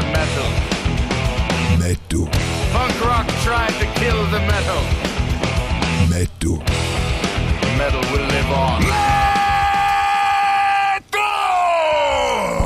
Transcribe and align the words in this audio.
the 0.00 0.06
metal. 0.16 0.48
Metal. 1.78 2.28
Punk 2.72 3.04
rock 3.04 3.26
tried 3.44 3.74
to 3.80 3.86
kill 4.00 4.20
the 4.34 4.40
metal. 4.52 4.82
Metal. 6.08 6.56
Metal 7.76 8.02
will 8.12 8.26
live 8.34 8.50
on. 8.50 8.80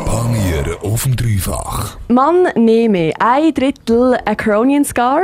Panieren 0.07 0.77
auf 0.83 1.03
dem 1.03 1.17
Dreifach. 1.17 1.97
Man 2.09 2.49
nehme 2.55 3.13
ein 3.19 3.55
Drittel 3.55 4.19
Acronian 4.25 4.85
Scar. 4.85 5.23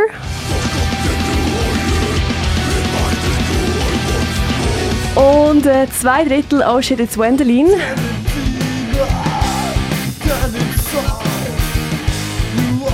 Und 5.14 5.66
äh, 5.66 5.86
zwei 5.90 6.24
Drittel 6.24 6.64
Oh 6.66 6.80
Shit 6.80 7.00
It's 7.00 7.18
Wendelin. 7.18 7.68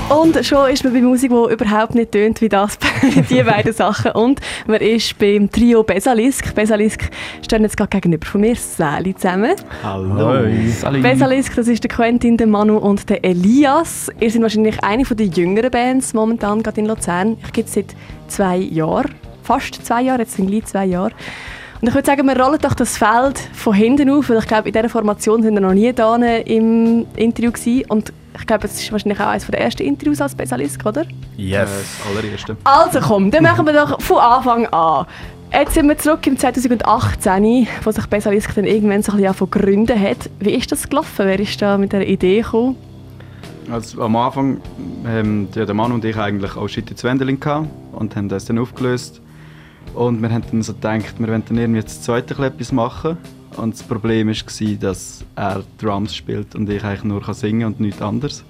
Und 0.09 0.47
schon 0.47 0.71
ist 0.71 0.85
man 0.85 0.93
bei 0.93 1.01
Musik, 1.01 1.33
die 1.33 1.53
überhaupt 1.53 1.97
nicht 1.97 2.13
tönt 2.13 2.41
wie 2.41 2.49
das, 2.49 2.79
die 3.29 3.43
beiden 3.43 3.73
Sachen. 3.73 4.13
Und 4.13 4.41
man 4.69 4.81
ist 4.81 5.19
beim 5.19 5.51
Trio 5.51 5.83
Besalisk. 5.83 6.55
Besalisk 6.55 7.11
stehen 7.45 7.63
jetzt 7.63 7.77
gerade 7.77 7.91
gegenüber 7.91 8.25
von 8.25 8.41
mir, 8.41 8.55
Sally 8.55 9.17
zusammen. 9.17 9.57
Hallo. 9.83 10.45
Besalisk, 11.03 11.57
das 11.57 11.67
ist 11.67 11.83
der 11.83 11.91
Quentin, 11.91 12.37
der 12.37 12.47
Manu 12.47 12.77
und 12.77 13.11
der 13.11 13.25
Elias. 13.25 14.09
Ihr 14.21 14.31
seid 14.31 14.43
wahrscheinlich 14.43 14.83
eine 14.85 15.03
der 15.03 15.27
jüngeren 15.27 15.73
Bands 15.73 16.15
momentan 16.15 16.63
gerade 16.63 16.81
in 16.81 16.87
Luzern. 16.87 17.37
Ich 17.45 17.53
gibt 17.53 17.69
es 17.69 17.75
seit 17.75 17.97
zwei 18.29 18.59
Jahren, 18.59 19.11
fast 19.43 19.85
zwei 19.85 20.03
Jahre, 20.03 20.21
jetzt 20.21 20.37
sind 20.37 20.49
gleich 20.49 20.67
zwei 20.67 20.87
Jahre. 20.87 21.13
Und 21.81 21.89
ich 21.89 21.95
würde 21.95 22.07
sagen, 22.07 22.27
wir 22.27 22.41
rollen 22.41 22.61
doch 22.61 22.75
das 22.75 22.97
Feld 22.97 23.39
von 23.53 23.75
hinten 23.75 24.09
auf, 24.11 24.31
weil 24.31 24.39
ich 24.39 24.47
glaube, 24.47 24.69
in 24.69 24.73
dieser 24.73 24.89
Formation 24.89 25.43
sind 25.43 25.55
wir 25.55 25.61
noch 25.61 25.75
nie 25.75 25.93
da 25.93 26.15
im 26.15 27.07
Interview 27.17 27.51
gewesen. 27.51 27.85
Und 27.89 28.13
ich 28.39 28.47
glaube, 28.47 28.67
es 28.67 28.81
ist 28.81 28.93
wahrscheinlich 28.93 29.21
auch 29.21 29.29
eines 29.29 29.47
der 29.47 29.61
ersten 29.61 29.83
Interviews 29.83 30.21
als 30.21 30.35
Besalisk, 30.35 30.85
oder? 30.85 31.05
Yes. 31.37 31.71
Das 31.71 32.11
allererste. 32.11 32.57
Also 32.65 33.01
komm, 33.01 33.31
dann 33.31 33.43
machen 33.43 33.67
wir 33.67 33.73
doch 33.73 34.01
von 34.01 34.19
Anfang 34.19 34.67
an. 34.67 35.07
Jetzt 35.53 35.75
sind 35.75 35.89
wir 35.89 35.97
zurück 35.97 36.27
im 36.27 36.37
2018, 36.37 37.69
wo 37.85 37.91
sich 37.91 38.07
Besalisk 38.07 38.55
dann 38.55 38.65
irgendwann 38.65 39.03
so 39.03 39.13
ein 39.13 39.19
bisschen 39.19 39.35
von 39.35 39.51
gründen 39.51 40.01
hat. 40.01 40.29
Wie 40.41 40.51
ist 40.51 40.71
das 40.73 40.89
gelaufen? 40.89 41.27
Wer 41.27 41.39
ist 41.39 41.63
da 41.63 41.79
mit 41.79 41.93
der 41.93 42.07
Idee 42.07 42.43
gekommen? 42.43 42.77
Also, 43.71 44.03
am 44.03 44.15
Anfang 44.17 44.61
haben 45.05 45.49
ja, 45.55 45.65
der 45.65 45.75
Mann 45.75 45.93
und 45.93 46.05
ich 46.05 46.17
eigentlich 46.17 46.57
auch 46.57 46.69
Shit 46.69 46.91
ins 46.91 47.03
Wendeling 47.03 47.41
gehabt 47.41 47.69
und 47.93 48.15
haben 48.15 48.29
das 48.29 48.45
dann 48.45 48.59
aufgelöst. 48.59 49.21
Und 49.95 50.21
wir 50.21 50.31
haben 50.31 50.45
dann 50.51 50.63
so 50.63 50.75
gedacht, 50.75 51.19
wir 51.19 51.29
wollen 51.29 51.43
dann 51.49 51.59
irgendwie 51.59 51.81
das 51.81 52.03
zweite 52.03 52.35
etwas 52.45 52.71
machen. 52.71 53.17
Und 53.57 53.75
das 53.75 53.83
Problem 53.83 54.29
war, 54.29 54.75
dass 54.81 55.25
er 55.35 55.63
Drums 55.79 56.15
spielt 56.15 56.55
und 56.55 56.69
ich 56.69 56.85
eigentlich 56.85 57.05
nur 57.05 57.23
singen 57.35 57.61
kann 57.61 57.73
und 57.73 57.81
nichts 57.81 58.03
anderes. 58.03 58.45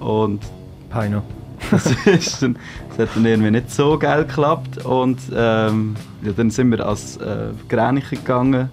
Und 0.00 0.42
Peino. 0.90 1.22
das, 1.70 1.86
ist 2.06 2.42
dann, 2.42 2.58
das 2.90 3.08
hat 3.08 3.16
dann 3.16 3.24
irgendwie 3.24 3.50
nicht 3.50 3.70
so 3.70 3.98
geil 3.98 4.24
geklappt. 4.24 4.84
Und 4.84 5.18
ähm, 5.34 5.96
ja, 6.22 6.32
dann 6.32 6.50
sind 6.50 6.70
wir 6.70 6.86
als 6.86 7.16
äh, 7.18 7.50
Gräniche 7.68 8.16
gegangen 8.16 8.70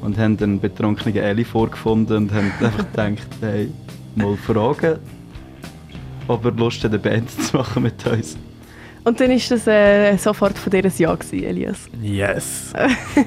und 0.00 0.18
haben 0.18 0.36
dann 0.36 0.58
betrunkene 0.58 1.20
Ellie 1.20 1.44
vorgefunden 1.44 2.16
und 2.16 2.32
haben 2.32 2.52
einfach 2.60 2.90
gedacht, 2.90 3.28
hey, 3.40 3.70
mal 4.14 4.36
fragen, 4.36 4.98
ob 6.28 6.44
er 6.44 6.52
Lust 6.52 6.82
hat, 6.84 6.92
eine 6.92 6.98
Band 6.98 7.30
zu 7.42 7.56
machen 7.56 7.82
mit 7.84 8.06
uns. 8.06 8.36
Und 9.04 9.18
dann 9.20 9.30
war 9.30 9.36
das 9.36 9.66
äh, 9.66 10.16
sofort 10.16 10.56
von 10.56 10.70
dir 10.70 10.84
ein 10.84 10.92
Ja, 10.96 11.14
gewesen, 11.14 11.42
Elias. 11.44 11.78
Yes. 12.00 12.72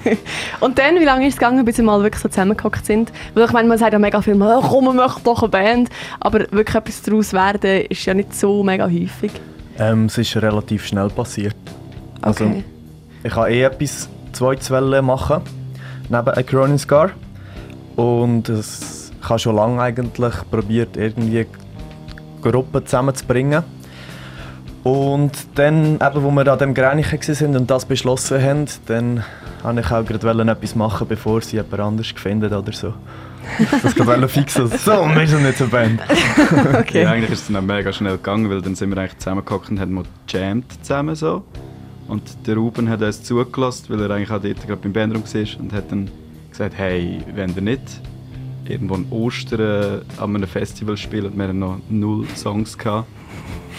und 0.61 0.79
dann, 0.79 0.95
wie 0.99 1.03
lange 1.03 1.27
ist 1.27 1.33
es 1.33 1.39
gegangen, 1.39 1.65
bis 1.65 1.77
wir 1.77 1.83
mal 1.83 2.01
wirklich 2.01 2.21
so 2.21 2.29
zusammengehockt 2.29 2.85
sind? 2.85 3.11
Weil 3.33 3.45
ich 3.45 3.51
meine, 3.51 3.67
man 3.67 3.77
sagt 3.77 3.91
ja 3.91 3.99
mega 3.99 4.21
viel, 4.21 4.41
oh, 4.41 4.61
komm, 4.61 4.85
wir 4.85 4.93
möchten 4.93 5.23
doch 5.25 5.41
eine 5.41 5.49
Band. 5.49 5.89
Aber 6.21 6.39
wirklich 6.51 6.75
etwas 6.75 7.01
daraus 7.01 7.33
werden, 7.33 7.85
ist 7.89 8.05
ja 8.05 8.13
nicht 8.13 8.33
so 8.33 8.63
mega 8.63 8.85
häufig. 8.85 9.31
Ähm, 9.77 10.05
es 10.05 10.17
ist 10.17 10.37
relativ 10.37 10.85
schnell 10.85 11.09
passiert. 11.09 11.55
Also, 12.21 12.45
Okay. 12.45 12.63
ich 13.23 13.35
habe 13.35 13.51
eh 13.51 13.63
etwas 13.63 14.07
zweites 14.31 14.69
machen, 14.69 15.41
neben 16.09 16.29
Acronin 16.29 16.79
Scar. 16.79 17.09
Und 17.97 18.47
es, 18.47 19.11
ich 19.21 19.29
habe 19.29 19.39
schon 19.39 19.55
lange 19.55 19.81
eigentlich 19.81 20.33
probiert, 20.49 20.95
irgendwie 20.95 21.45
Gruppen 22.41 22.85
zusammenzubringen. 22.85 23.63
Und 24.85 25.31
dann, 25.55 25.95
eben, 25.95 26.23
wo 26.23 26.29
wir 26.29 26.47
an 26.47 26.59
dem 26.59 26.75
Gränichen 26.75 27.19
waren 27.19 27.57
und 27.57 27.71
das 27.71 27.85
beschlossen 27.85 28.39
haben, 28.39 28.65
dann 28.85 29.23
wollte 29.63 29.79
ich 29.79 29.91
auch 29.91 30.05
gerade 30.05 30.51
etwas 30.51 30.75
machen, 30.75 31.07
bevor 31.07 31.41
sie 31.41 31.55
jemand 31.55 31.79
anders 31.79 32.13
gefunden 32.13 32.53
oder 32.53 32.71
so. 32.71 32.93
Das 33.81 33.95
gerade 33.95 34.27
fix 34.27 34.53
so, 34.53 34.67
so, 34.67 34.91
wir 35.07 35.27
sind 35.27 35.41
nicht 35.41 35.57
so 35.57 35.63
eine 35.63 35.71
Band. 35.71 36.01
Okay. 36.81 37.01
Ja, 37.01 37.09
eigentlich 37.09 37.31
ist 37.31 37.41
es 37.41 37.47
dann 37.47 37.55
auch 37.55 37.61
mega 37.63 37.91
schnell 37.91 38.17
gegangen, 38.17 38.47
weil 38.51 38.61
dann 38.61 38.75
sind 38.75 38.91
wir 38.91 38.97
eigentlich 38.99 39.17
zusammengehockt 39.17 39.71
und 39.71 39.79
haben 39.79 39.91
mal 39.91 40.03
gejammt 40.27 40.71
zusammen 40.83 41.15
so. 41.15 41.43
Und 42.07 42.21
der 42.45 42.55
Ruben 42.55 42.87
hat 42.87 43.01
uns 43.01 43.23
zugelassen, 43.23 43.85
weil 43.89 44.01
er 44.01 44.11
eigentlich 44.11 44.29
auch 44.29 44.41
dort 44.41 44.67
gerade 44.67 44.81
beim 44.83 44.93
Bandraum 44.93 45.23
war 45.23 45.59
und 45.61 45.73
hat 45.73 45.91
dann 45.91 46.11
gesagt, 46.51 46.75
hey, 46.77 47.23
wenn 47.33 47.55
ihr 47.55 47.61
nicht 47.63 48.01
irgendwo 48.65 48.93
in 48.93 49.07
Ostern 49.09 50.03
an 50.17 50.35
einem 50.35 50.47
Festival 50.47 50.95
spielen 50.95 51.25
und 51.25 51.37
wir 51.37 51.47
haben 51.47 51.57
noch 51.57 51.79
null 51.89 52.27
Songs 52.35 52.77
gehabt. 52.77 53.07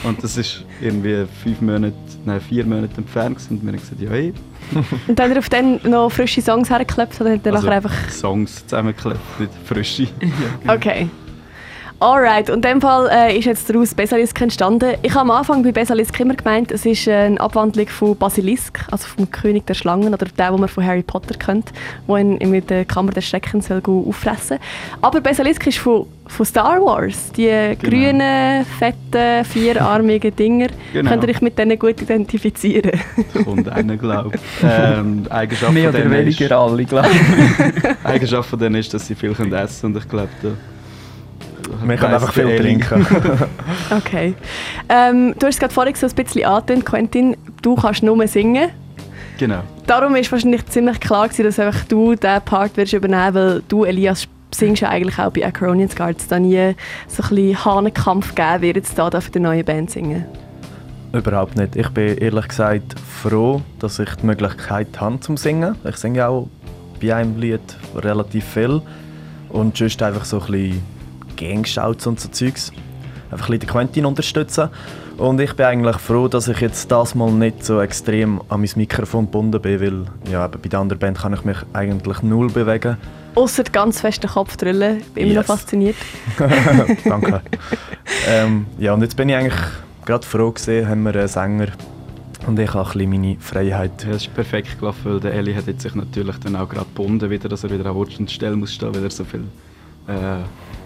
Und 0.04 0.22
das 0.22 0.36
ist 0.36 0.64
irgendwie 0.80 1.26
fünf 1.42 1.60
Monate, 1.60 1.94
nein, 2.24 2.40
vier 2.40 2.64
Monate 2.64 2.96
entfernt 2.98 3.38
und 3.50 3.62
wir 3.62 3.72
haben 3.72 3.80
gesagt, 3.80 4.00
ja 4.00 4.10
hey. 4.10 4.32
Und 5.06 5.18
dann 5.18 5.36
auf 5.38 5.48
dann 5.48 5.80
noch 5.84 6.10
frische 6.10 6.42
Songs 6.42 6.70
hergeklappt 6.70 7.20
oder 7.20 7.32
hat 7.32 7.46
er 7.46 7.54
Also 7.54 7.66
nachher 7.66 7.76
einfach... 7.76 8.10
Songs 8.10 8.66
zusammengeklebt, 8.66 9.20
nicht 9.40 9.52
frische. 9.64 10.08
Okay. 10.68 11.08
Alright, 11.98 12.50
und 12.50 12.56
in 12.56 12.72
dem 12.72 12.80
Fall 12.82 13.08
äh, 13.10 13.38
ist 13.38 13.46
jetzt 13.46 13.70
daraus 13.70 13.94
Besalisk 13.94 14.38
entstanden. 14.42 14.96
Ich 15.00 15.12
habe 15.12 15.20
am 15.20 15.30
Anfang 15.30 15.62
bei 15.62 15.72
Besalisk 15.72 16.20
immer 16.20 16.34
gemeint, 16.34 16.70
es 16.70 16.84
ist 16.84 17.08
eine 17.08 17.40
Abwandlung 17.40 17.88
von 17.88 18.14
Basilisk, 18.14 18.84
also 18.90 19.06
vom 19.06 19.30
König 19.30 19.66
der 19.66 19.72
Schlangen 19.72 20.12
oder 20.12 20.26
der, 20.26 20.50
den 20.50 20.60
man 20.60 20.68
von 20.68 20.84
Harry 20.84 21.02
Potter 21.02 21.34
kennt, 21.38 21.72
der 22.06 22.16
ihn 22.18 22.50
mit 22.50 22.68
der 22.68 22.84
Kammer 22.84 23.12
des 23.12 23.24
Schreckens 23.24 23.68
soll 23.68 23.80
auffressen 23.86 24.58
Aber 25.00 25.22
Besalisk 25.22 25.66
ist 25.68 25.78
von, 25.78 26.04
von 26.26 26.44
Star 26.44 26.82
Wars. 26.82 27.32
Die 27.32 27.50
grünen, 27.82 28.66
fetten, 28.78 29.44
vierarmigen 29.46 30.36
Dinger. 30.36 30.68
Genau. 30.92 31.10
Könnt 31.10 31.24
ihr 31.24 31.30
euch 31.30 31.42
mit 31.42 31.58
denen 31.58 31.78
gut 31.78 32.00
identifizieren? 32.00 32.92
Kommt 33.44 33.68
einer, 33.68 33.96
glaube 33.96 34.36
ich. 34.36 34.40
Ähm, 34.62 35.26
Eigenschaft 35.28 35.72
Mehr 35.72 35.90
oder 35.90 35.98
denen 36.00 36.28
ist, 36.28 36.40
weniger 36.40 36.58
alle, 36.58 36.84
glaube 36.84 37.08
ich. 37.10 38.04
Eigenschaft 38.04 38.48
von 38.48 38.58
denen 38.58 38.76
ist, 38.76 38.92
dass 38.94 39.06
sie 39.06 39.14
viel 39.14 39.34
können 39.34 39.52
essen 39.52 39.86
und 39.86 39.96
ich 39.96 40.08
glaube, 40.08 40.28
können 41.70 41.88
weiss 41.88 42.02
einfach 42.02 42.32
viel 42.32 42.56
trinken. 42.56 43.06
Okay. 43.96 44.34
Ähm, 44.88 45.34
du 45.38 45.46
hast 45.46 45.54
es 45.54 45.60
gerade 45.60 45.74
vorhin 45.74 45.94
so 45.94 46.06
ein 46.06 46.14
bisschen 46.14 46.44
angetönt, 46.44 46.84
Quentin. 46.84 47.36
Du 47.62 47.74
kannst 47.74 48.02
nur 48.02 48.26
singen. 48.26 48.70
Genau. 49.38 49.60
Darum 49.86 50.16
ist 50.16 50.32
wahrscheinlich 50.32 50.66
ziemlich 50.66 50.98
klar 51.00 51.28
gewesen, 51.28 51.44
dass 51.44 51.58
einfach 51.58 51.84
du 51.84 52.14
diesen 52.14 52.40
Part 52.42 52.76
wirst 52.76 52.92
übernehmen 52.92 53.34
weil 53.34 53.62
du, 53.68 53.84
Elias, 53.84 54.26
singst 54.54 54.82
ja 54.82 54.88
eigentlich 54.88 55.18
auch 55.18 55.30
bei 55.30 55.44
Acronian 55.44 55.88
Guards, 55.94 56.28
da 56.28 56.38
nie 56.38 56.74
so 57.08 57.22
ein 57.22 57.28
bisschen 57.28 57.64
Hahnenkampf 57.64 58.34
geben 58.34 58.62
wird, 58.62 58.76
jetzt 58.76 58.98
da 58.98 59.20
für 59.20 59.30
die 59.30 59.40
neue 59.40 59.64
Band 59.64 59.90
singen. 59.90 60.24
Überhaupt 61.12 61.56
nicht. 61.56 61.76
Ich 61.76 61.88
bin 61.90 62.18
ehrlich 62.18 62.48
gesagt 62.48 62.98
froh, 63.00 63.62
dass 63.78 63.98
ich 63.98 64.10
die 64.16 64.26
Möglichkeit 64.26 65.00
habe 65.00 65.20
zum 65.20 65.36
Singen. 65.36 65.76
Ich 65.84 65.96
singe 65.96 66.26
auch 66.26 66.48
bei 67.00 67.14
einem 67.14 67.38
Lied 67.38 67.60
relativ 67.94 68.44
viel. 68.44 68.82
Und 69.48 69.76
sonst 69.76 70.02
einfach 70.02 70.24
so 70.24 70.40
ein 70.40 70.46
bisschen 70.46 70.82
Gangshouts 71.36 72.06
und 72.06 72.20
so 72.20 72.28
Zeugs. 72.28 72.72
Einfach 73.30 73.48
ein 73.48 73.58
bisschen 73.58 73.60
den 73.60 73.68
Quentin 73.68 74.06
unterstützen. 74.06 74.68
Und 75.18 75.40
ich 75.40 75.54
bin 75.54 75.64
eigentlich 75.66 75.96
froh, 75.96 76.28
dass 76.28 76.46
ich 76.48 76.60
jetzt 76.60 76.90
das 76.92 77.14
mal 77.14 77.30
nicht 77.32 77.64
so 77.64 77.80
extrem 77.80 78.40
an 78.48 78.60
mein 78.60 78.70
Mikrofon 78.76 79.24
gebunden 79.24 79.60
bin, 79.62 79.80
weil 79.80 80.30
ja, 80.30 80.46
bei 80.46 80.68
der 80.68 80.78
anderen 80.80 80.98
Band 81.00 81.18
kann 81.18 81.32
ich 81.32 81.42
mich 81.44 81.56
eigentlich 81.72 82.22
null 82.22 82.48
bewegen. 82.50 82.98
Außer 83.34 83.64
ganz 83.64 84.00
fest 84.00 84.22
den 84.22 84.30
Kopf 84.30 84.56
drüllen. 84.56 84.98
Ich 84.98 85.06
bin 85.12 85.24
immer 85.24 85.34
noch 85.34 85.40
Yes. 85.42 85.46
fasziniert. 85.46 85.96
Danke. 87.04 87.40
ähm, 88.28 88.66
ja, 88.78 88.92
und 88.94 89.02
jetzt 89.02 89.16
bin 89.16 89.28
ich 89.28 89.36
eigentlich 89.36 89.58
gerade 90.04 90.26
froh 90.26 90.50
gesehen, 90.52 90.88
haben 90.88 91.02
wir 91.02 91.14
einen 91.14 91.28
Sänger 91.28 91.68
und 92.46 92.58
ich 92.58 92.72
habe 92.74 92.86
ein 92.88 92.92
bisschen 92.92 93.10
meine 93.10 93.36
Freiheit. 93.40 94.04
Ja, 94.04 94.10
es 94.10 94.22
ist 94.22 94.34
perfekt 94.34 94.78
gelaufen, 94.78 95.00
weil 95.04 95.20
der 95.20 95.34
Eli 95.34 95.54
hat 95.54 95.66
jetzt 95.66 95.82
sich 95.82 95.94
natürlich 95.94 96.36
dann 96.38 96.56
auch 96.56 96.68
gerade 96.68 96.86
gebunden, 96.86 97.28
wieder, 97.30 97.48
dass 97.48 97.64
er 97.64 97.70
wieder 97.70 97.86
an 97.86 97.94
Wurst 97.94 98.18
und 98.20 98.30
Stelle 98.30 98.54
muss 98.56 98.72
stehen, 98.72 98.94
weil 98.94 99.02
er 99.02 99.10
so 99.10 99.24
viel 99.24 99.44
äh, 100.08 100.12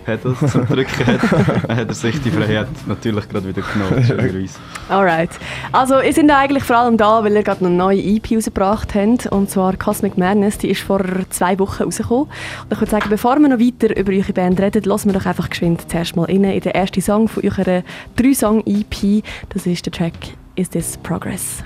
Pedals 0.05 0.53
zum 0.53 0.67
Drücken 0.67 1.07
hat. 1.07 1.21
Dann 1.69 1.77
hat 1.77 1.89
er 1.89 1.95
sich 1.95 2.21
die 2.23 2.31
Freiheit 2.31 2.69
natürlich 2.87 3.29
gerade 3.29 3.49
wieder 3.49 3.63
genommen. 3.63 4.49
Alright. 4.89 5.31
Also, 5.73 6.01
ihr 6.01 6.13
seid 6.13 6.31
eigentlich 6.31 6.65
vor 6.65 6.77
allem 6.77 6.97
da, 6.97 7.23
weil 7.25 7.35
ihr 7.35 7.43
gerade 7.43 7.65
eine 7.65 7.75
neue 7.75 8.01
EP 8.01 8.33
rausgebracht 8.35 8.95
habt. 8.95 9.27
Und 9.27 9.51
zwar 9.51 9.77
Cosmic 9.77 10.19
Madness. 10.19 10.59
Die 10.59 10.71
ist 10.71 10.83
vor 10.83 11.01
zwei 11.31 11.59
Wochen 11.59 11.85
rausgekommen. 11.85 12.25
Und 12.25 12.73
ich 12.73 12.81
würde 12.81 12.91
sagen, 12.91 13.07
bevor 13.09 13.39
wir 13.39 13.49
noch 13.49 13.59
weiter 13.59 13.97
über 13.97 14.13
eure 14.13 14.33
Band 14.33 14.61
reden, 14.61 14.83
lassen 14.85 15.13
wir 15.13 15.19
doch 15.19 15.27
einfach 15.27 15.51
geschwind 15.51 15.91
zuerst 15.91 16.17
mal 16.17 16.25
rein 16.25 16.45
in 16.45 16.61
den 16.61 16.73
ersten 16.73 17.01
Song 17.01 17.29
von 17.29 17.45
eurer 17.45 17.83
Drei-Song-EP. 18.17 19.23
Das 19.51 19.67
ist 19.67 19.87
der 19.87 19.93
Track 19.93 20.15
Is 20.57 20.71
This 20.71 20.97
Progress? 20.99 21.63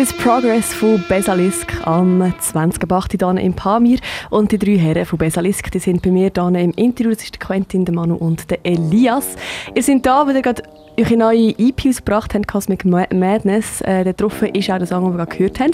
Ist 0.00 0.16
Progress 0.18 0.74
von 0.74 1.02
Besalisk 1.08 1.84
am 1.84 2.22
20.08. 2.22 3.18
hier 3.34 3.42
im 3.44 3.52
Pamir. 3.52 3.98
Und 4.30 4.52
die 4.52 4.58
drei 4.58 4.76
Herren 4.76 5.04
von 5.04 5.18
Besalisk 5.18 5.72
die 5.72 5.80
sind 5.80 6.02
bei 6.02 6.10
mir 6.12 6.30
hier 6.32 6.46
im 6.46 6.70
Interview. 6.70 7.10
Das 7.10 7.24
ist 7.24 7.34
der 7.34 7.40
Quentin, 7.44 7.84
der 7.84 7.96
Manu 7.96 8.14
und 8.14 8.48
der 8.48 8.60
Elias. 8.62 9.34
Ihr 9.74 9.82
seid 9.82 10.06
da, 10.06 10.24
weil 10.24 10.36
ihr 10.36 10.42
gerade 10.42 10.62
eure 10.96 11.16
neue 11.16 11.50
EP 11.58 11.86
ausgebracht 11.88 12.32
habt, 12.32 12.46
Cosmic 12.46 12.84
Ma- 12.84 13.12
Madness. 13.12 13.80
Äh, 13.80 14.04
da 14.04 14.12
drauf 14.12 14.40
ist 14.42 14.70
auch 14.70 14.78
der 14.78 14.86
Song, 14.86 15.04
den 15.04 15.14
wir 15.14 15.24
gerade 15.24 15.36
gehört 15.36 15.58
haben. 15.58 15.72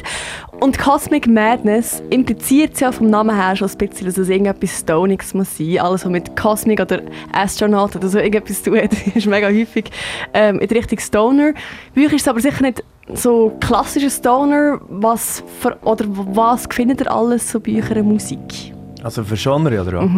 Und 0.58 0.78
Cosmic 0.78 1.26
Madness 1.26 2.02
impliziert 2.08 2.80
ja 2.80 2.92
vom 2.92 3.10
Namen 3.10 3.36
her 3.36 3.54
schon 3.56 3.68
ein 3.68 3.76
bisschen, 3.76 4.06
dass 4.06 4.16
es 4.16 4.30
irgendetwas 4.30 4.80
Stoniges 4.80 5.34
muss 5.34 5.58
sein. 5.58 5.80
Alles, 5.80 6.04
was 6.04 6.10
mit 6.10 6.34
Cosmic 6.34 6.80
oder 6.80 7.02
Astronaut 7.32 7.94
oder 7.94 8.08
so 8.08 8.18
irgendetwas 8.18 8.62
zu 8.62 8.70
tun 8.70 8.80
hat, 8.80 8.92
ist 9.14 9.26
mega 9.26 9.48
häufig 9.48 9.90
ähm, 10.32 10.60
in 10.60 10.68
Richtung 10.68 10.98
Stoner. 10.98 11.52
Bei 11.94 12.06
euch 12.06 12.12
ist 12.14 12.22
es 12.22 12.28
aber 12.28 12.40
sicher 12.40 12.62
nicht 12.62 12.82
so 13.12 13.56
klassischer 13.60 14.10
Stoner. 14.10 14.80
Was, 14.88 15.42
für, 15.60 15.76
oder 15.82 16.04
was 16.08 16.66
findet 16.70 17.00
ihr 17.02 17.12
alles 17.12 17.50
so 17.50 17.60
bei 17.60 17.76
eurer 17.82 18.02
Musik? 18.02 18.72
Also 19.02 19.22
für 19.24 19.36
Genre, 19.36 19.80
oder 19.80 20.02
was? 20.02 20.10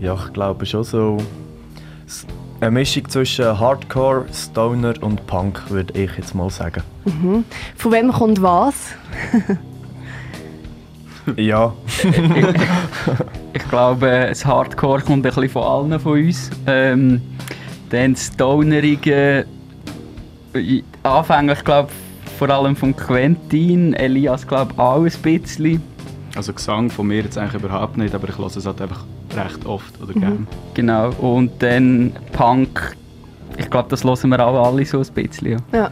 Ja, 0.00 0.14
ich 0.14 0.32
glaube 0.32 0.66
schon 0.66 0.84
so... 0.84 1.16
Eine 2.60 2.72
Mischung 2.72 3.08
zwischen 3.08 3.58
Hardcore, 3.58 4.24
Stoner 4.32 4.94
und 5.00 5.24
Punk, 5.28 5.70
würde 5.70 5.96
ich 5.96 6.10
jetzt 6.16 6.34
mal 6.34 6.50
sagen. 6.50 6.82
Von 7.76 7.92
wem 7.92 8.12
kommt 8.12 8.42
was? 8.42 8.74
Ja, 11.36 11.74
Ich 13.52 13.68
glaube, 13.68 14.26
das 14.28 14.44
Hardcore 14.46 15.00
kommt 15.02 15.26
ein 15.26 15.30
bisschen 15.30 15.48
von 15.50 15.62
allen 15.62 16.00
von 16.00 16.12
uns. 16.12 16.50
Ähm, 16.66 17.20
dann 17.90 18.14
das 18.14 18.26
Stonerige, 18.26 19.40
äh, 19.40 19.44
anfänglich 21.02 21.64
glaube 21.64 21.90
vor 22.38 22.50
allem 22.50 22.76
von 22.76 22.94
Quentin, 22.94 23.94
Elias 23.94 24.46
glaube 24.46 24.72
auch 24.78 25.02
ein 25.02 25.12
bisschen. 25.22 25.82
Also 26.36 26.52
Gesang 26.52 26.88
von 26.88 27.08
mir 27.08 27.22
jetzt 27.22 27.36
eigentlich 27.36 27.62
überhaupt 27.62 27.96
nicht, 27.96 28.14
aber 28.14 28.28
ich 28.28 28.38
höre 28.38 28.46
es 28.46 28.64
halt 28.64 28.80
einfach 28.80 29.04
recht 29.36 29.66
oft 29.66 30.00
oder 30.00 30.12
gern. 30.12 30.46
Genau. 30.74 31.10
Und 31.18 31.60
dann 31.60 32.12
Punk, 32.32 32.96
ich 33.56 33.68
glaube, 33.68 33.88
das 33.88 34.04
hören 34.04 34.30
wir 34.30 34.46
auch 34.46 34.68
alle 34.68 34.84
so 34.84 35.00
ein 35.00 35.06
bisschen. 35.14 35.52
Ja. 35.52 35.58
Ja. 35.72 35.90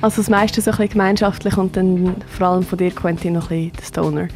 Also 0.00 0.20
das 0.20 0.28
meiste 0.30 0.60
so 0.60 0.70
ein 0.70 0.76
bisschen 0.76 0.92
gemeinschaftlich 0.92 1.56
und 1.56 1.76
dann 1.76 2.16
vor 2.28 2.48
allem 2.48 2.62
von 2.62 2.78
dir, 2.78 2.90
Quentin, 2.90 3.34
noch 3.34 3.50
ein 3.50 3.70
bisschen 3.70 3.72
der 3.76 3.82
Stoner. 3.84 4.28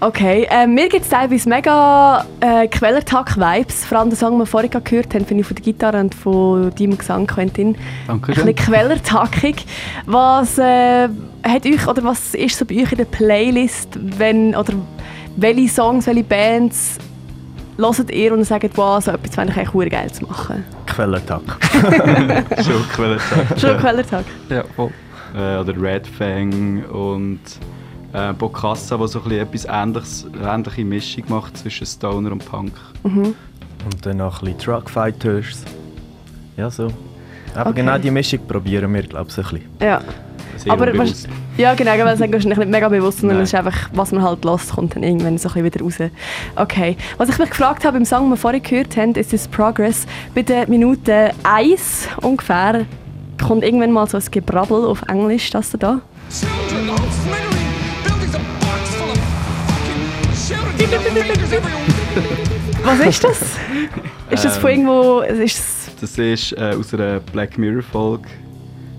Okay, 0.00 0.46
ähm, 0.50 0.74
mir 0.74 0.88
gibt 0.88 1.02
es 1.02 1.10
teilweise 1.10 1.48
mega 1.48 2.24
äh, 2.38 2.68
Quellertag-Vibes. 2.68 3.84
Vor 3.84 3.98
allem 3.98 4.10
der 4.10 4.18
Song, 4.18 4.30
den 4.32 4.38
wir 4.38 4.46
vorhin 4.46 4.70
gehört 4.70 5.12
haben, 5.12 5.26
finde 5.26 5.40
ich 5.40 5.46
von 5.46 5.56
der 5.56 5.64
Gitarre 5.64 5.98
und 5.98 6.14
von 6.14 6.70
deinem 6.72 6.96
Gesang, 6.96 7.26
Quentin. 7.26 7.76
Danke 8.06 8.30
Ein 8.30 8.34
bisschen 8.36 8.54
quellertackig. 8.54 9.66
Was 10.06 10.56
äh, 10.58 11.08
hat 11.42 11.66
euch, 11.66 11.84
oder 11.88 12.04
was 12.04 12.32
ist 12.36 12.56
so 12.56 12.64
bei 12.64 12.76
euch 12.76 12.92
in 12.92 12.98
der 12.98 13.06
Playlist, 13.06 13.98
wenn, 14.00 14.54
oder 14.54 14.74
welche 15.34 15.68
Songs, 15.68 16.06
welche 16.06 16.22
Bands 16.22 16.98
hört 17.76 18.10
ihr 18.12 18.32
und 18.32 18.44
sagt, 18.44 18.76
wow, 18.76 19.02
so 19.02 19.10
etwas 19.10 19.34
fände 19.34 19.52
ich 19.52 19.58
eigentlich 19.58 19.90
geil 19.90 20.12
zu 20.12 20.24
machen? 20.26 20.64
Quellertag. 20.86 21.42
Schon 22.64 22.88
Quellertag. 22.94 23.60
Schon 23.60 23.76
Quellertag. 23.78 24.24
Ja, 24.48 24.62
voll. 24.76 24.92
äh, 25.34 25.56
oder 25.56 25.74
Red 25.80 26.06
Fang 26.06 26.84
und 26.84 27.40
äh, 28.12 28.32
Bokassa, 28.32 28.96
der 28.96 29.08
so 29.08 29.18
ein 29.22 29.24
bisschen 29.28 29.40
etwas 29.46 29.64
Ähnliches, 29.70 30.26
ähnliche 30.42 30.84
Mischung 30.84 31.24
macht 31.28 31.56
zwischen 31.58 31.86
Stoner 31.86 32.32
und 32.32 32.44
Punk. 32.44 32.72
Und 33.04 33.34
dann 34.02 34.16
noch 34.18 34.42
ein 34.42 34.46
bisschen 34.46 34.58
Truck 34.58 34.90
Fighters. 34.90 35.62
Ja, 36.56 36.70
so. 36.70 36.88
Aber 37.54 37.70
Okay. 37.70 37.80
genau 37.80 37.98
die 37.98 38.10
Mischung 38.10 38.40
probieren 38.46 38.92
wir, 38.92 39.02
glaube 39.02 39.28
ich, 39.30 39.38
ein 39.38 39.42
bisschen. 39.44 39.64
Ja. 39.80 40.00
Sehr 40.56 40.72
Aber 40.72 40.96
was- 40.98 41.26
Ja, 41.56 41.74
genau, 41.74 41.92
weil 41.92 42.08
es 42.08 42.20
ist 42.20 42.32
wahrscheinlich 42.32 42.58
nicht 42.58 42.68
mega 42.70 42.88
bewusst, 42.88 43.20
sondern 43.20 43.38
es 43.40 43.50
ist 43.50 43.54
einfach, 43.54 43.90
was 43.92 44.10
man 44.12 44.22
halt 44.22 44.44
lässt, 44.44 44.72
kommt 44.72 44.96
dann 44.96 45.02
irgendwann 45.04 45.38
so 45.38 45.48
ein 45.48 45.62
bisschen 45.62 45.64
wieder 45.64 46.04
raus. 46.04 46.10
Okay. 46.56 46.96
Was 47.16 47.28
ich 47.28 47.38
mich 47.38 47.50
gefragt 47.50 47.84
habe 47.84 47.96
im 47.96 48.04
Song, 48.04 48.24
den 48.24 48.30
wir 48.30 48.36
vorhin 48.36 48.62
gehört 48.62 48.96
haben, 48.96 49.12
ist 49.14 49.32
das 49.32 49.46
Progress. 49.48 50.06
Bei 50.34 50.42
der 50.42 50.68
Minute 50.68 51.30
1 51.44 52.08
ungefähr 52.22 52.86
kommt 53.44 53.62
irgendwann 53.64 53.92
mal 53.92 54.08
so 54.08 54.16
ein 54.18 54.24
Gebrabbel 54.30 54.84
auf 54.84 55.02
Englisch, 55.08 55.50
das 55.50 55.70
da. 55.78 56.00
Children 56.30 57.47
Was 62.84 63.00
ist 63.06 63.24
das? 63.24 63.40
ist 64.30 64.44
das 64.44 64.58
von 64.58 64.70
irgendwo... 64.70 65.20
Ist 65.20 65.58
das, 65.58 65.90
Das 66.00 66.18
ist 66.18 66.52
äh, 66.52 66.74
aus 66.78 66.94
einer 66.94 67.20
Black 67.20 67.58
Mirror 67.58 67.82
Folge 67.82 68.28